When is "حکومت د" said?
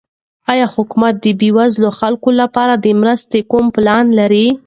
0.75-1.25